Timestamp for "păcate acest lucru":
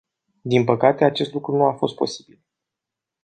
0.63-1.55